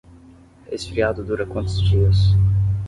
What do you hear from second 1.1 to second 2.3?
dura quantos dias?